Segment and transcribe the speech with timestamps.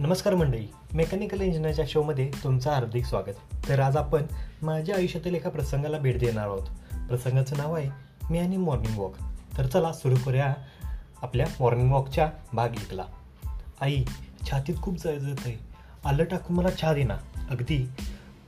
[0.00, 3.54] नमस्कार मंडळी मेकॅनिकल इंजिनियरच्या शोमध्ये तुमचं हार्दिक स्वागत.
[3.68, 4.22] तर आज आपण
[4.62, 6.62] माझ्या आयुष्यातील एका प्रसंगाला भेट देणार आहोत.
[7.08, 7.90] प्रसंगाचं नाव आहे
[8.30, 9.14] मी आणि मॉर्निंग वॉक.
[9.58, 10.54] तर चला सुरू करूया
[11.22, 13.04] आपल्या मॉर्निंग वॉकच्या भाग एकला.
[13.80, 14.04] आई
[14.50, 15.56] छातीत खूप जळजळत आहे.
[16.04, 17.16] आलं टाकून मला छा देना
[17.50, 17.88] अगदी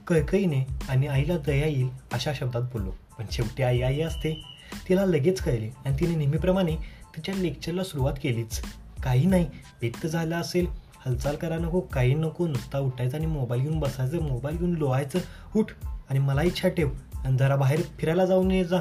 [0.06, 2.90] कळकळीने आणि आईला दया येईल अशा शब्दात बोललो.
[3.18, 4.44] पण शेवटी आई आई असते.
[4.88, 6.76] तिला लगेच कळले आणि तिने नेहमीप्रमाणे
[7.16, 8.62] तिच्या लेक्चरला सुरुवात केलीच.
[9.02, 9.46] काही नाही
[9.80, 14.56] पित्त झालं असेल हालचाल करा नको काही नको नुसता उठायचं आणि मोबाईल घेऊन बसायचं मोबाईल
[14.56, 15.18] घेऊन लोहायचं.
[15.56, 15.66] उठ
[16.10, 16.88] आणि मला इच्छा ठेव
[17.24, 18.80] आणि जरा बाहेर फिरायला जाऊन ये जा.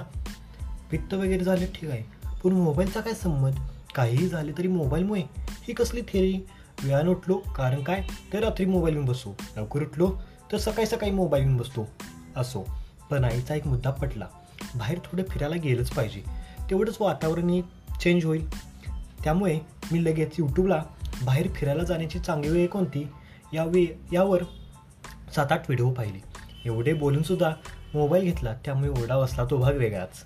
[0.92, 2.04] पित्त वगैरे झाले ठीक आहे.
[2.44, 3.52] पण मोबाईलचा काय संमत
[3.96, 6.40] काहीही झाले तरी मोबाईलमुळे ही कसली थेरी
[6.84, 8.04] वेळानं उठलो कारण काय?
[8.34, 10.18] तर रात्री मोबाईल घेऊन बसतो लवकर उठलो
[10.52, 11.88] तर सकाळी सकाळी मोबाईल घेऊन बसतो.
[12.36, 12.68] असो.
[13.10, 14.28] पण आईचा एक मुद्दा पटला.
[14.76, 16.24] बाहेर थोडं फिरायला गेलंच पाहिजे.
[16.70, 17.62] तेवढंच वातावरणही
[18.02, 18.50] चेंज होईल.
[19.24, 19.60] त्यामुळे
[19.92, 20.84] मी लगेच यूट्यूबला
[21.26, 23.08] बाहेर फिरायला जाण्याची चांगली वेळ कोणती?
[23.54, 24.44] या वे यावर
[25.36, 26.20] सात आठ व्हिडिओ पाहिले.
[26.66, 27.52] एवढे बोलूनसुद्धा
[27.94, 30.24] मोबाईल घेतला त्यामुळे ओरडा बसला तो भाग वेगळाच.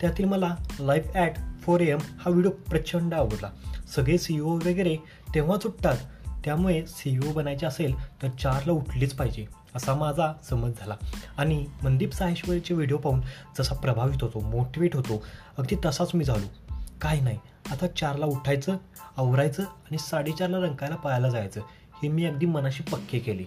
[0.00, 3.50] त्यातील मला लाईफ ॲट फोर एम हा व्हिडिओ प्रचंड आवडला.
[3.96, 4.96] सगळे सी ओ वगैरे
[5.34, 5.96] तेव्हाच उठतात
[6.44, 10.94] त्यामुळे सी ओ बनायचे असेल तर चारला उठलीच पाहिजे असा माझा समज झाला.
[11.38, 13.20] आणि मनदीप साहेश्वरीचे व्हिडिओ पाहून
[13.58, 15.24] जसा प्रभावित होतो मोटिवेट होतो
[15.58, 16.73] अगदी तसाच मी झालो.
[17.00, 17.38] काय नाही.
[17.70, 18.76] आता चारला उठायचं
[19.16, 21.60] आवरायचं आणि साडेचारला रंकायला पळायला जायचं.
[22.02, 23.44] हे मी अगदी मनाशी पक्के केले.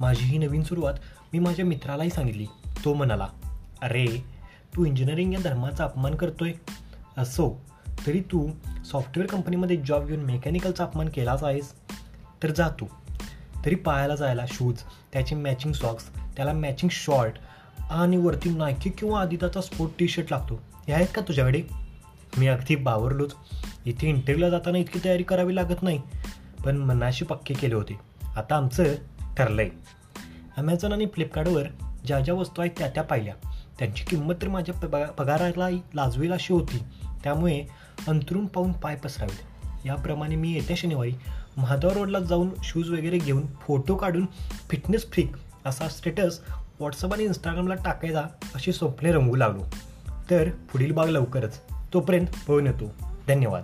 [0.00, 0.94] माझी ही नवीन सुरुवात
[1.32, 2.46] मी माझ्या मित्रालाही सांगितली.
[2.84, 3.28] तो म्हणाला
[3.82, 4.06] अरे
[4.76, 6.52] तू इंजिनिअरिंग या धर्माचा अपमान करतोय.
[7.18, 7.64] असो
[8.06, 8.50] तरी तू
[8.84, 11.72] सॉफ्टवेअर कंपनीमध्ये जॉब घेऊन मेकॅनिकलचा अपमान केलाच आहेस.
[12.42, 12.86] तर जा तू.
[13.64, 14.78] तरी पायाला जायला शूज
[15.12, 17.34] त्याचे मॅचिंग सॉक्स त्याला मॅचिंग शॉर्ट
[17.90, 20.54] आणि वरती नायकी किंवा आदिताचा स्पोर्ट टी शर्ट लागतो.
[20.88, 21.62] हे आहेत का तुझ्याकडे?
[22.38, 23.34] मी अगदी बावरलोच.
[23.86, 26.02] इथे इंटरव्ह्यूला जाताना इतकी तयारी करावी लागत नाही.
[26.64, 27.98] पण मनाशी पक्के केले होते.
[28.36, 28.84] आता आमचं
[29.38, 29.68] ठरलंय.
[30.56, 31.62] ॲमेझॉन आणि फ्लिपकार्टवर
[32.06, 33.34] ज्या ज्या वस्तू आहेत त्या त्या पाहिल्या.
[33.78, 36.82] त्यांची किंमत तर माझ्या पगा पगाराला लाजवेल अशी होती.
[37.24, 37.64] त्यामुळे
[38.08, 39.52] अंतरून पाहून पाय पसरावेत.
[39.86, 41.12] याप्रमाणे मी येत्या शनिवारी
[41.56, 44.26] महादेव रोडला जाऊन शूज वगैरे घेऊन फोटो काढून
[44.70, 45.32] फिटनेस फ्रीक
[45.66, 48.22] असा स्टेटस व्हॉट्सअप आणि इंस्टाग्रामला टाकायचा
[48.54, 49.64] अशी स्वप्ने रंगू लागलो.
[50.30, 51.62] तर पुढील बाग लवकरच.
[51.94, 52.94] तोपर्यंत पळून येतो.
[53.28, 53.62] धन्यवाद.